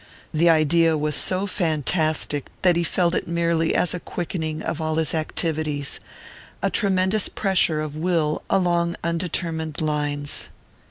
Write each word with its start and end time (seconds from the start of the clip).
The 0.33 0.49
idea 0.49 0.97
was 0.97 1.15
so 1.15 1.45
fantastic 1.45 2.47
that 2.63 2.75
he 2.75 2.83
felt 2.83 3.13
it 3.13 3.27
merely 3.27 3.75
as 3.75 3.93
a 3.93 3.99
quickening 3.99 4.63
of 4.63 4.81
all 4.81 4.95
his 4.95 5.13
activities, 5.13 5.99
a 6.63 6.71
tremendous 6.71 7.29
pressure 7.29 7.79
of 7.81 7.97
will 7.97 8.41
along 8.49 8.95
undetermined 9.03 9.79
lines. 9.79 10.49